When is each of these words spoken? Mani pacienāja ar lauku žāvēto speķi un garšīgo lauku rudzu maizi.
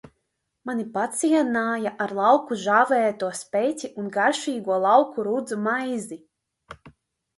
Mani 0.69 0.85
pacienāja 0.95 1.91
ar 2.07 2.15
lauku 2.21 2.57
žāvēto 2.63 3.29
speķi 3.43 3.93
un 4.05 4.09
garšīgo 4.19 4.79
lauku 4.89 5.27
rudzu 5.29 5.63
maizi. 5.69 6.23